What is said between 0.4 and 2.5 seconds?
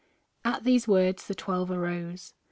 At these words the twelve arose.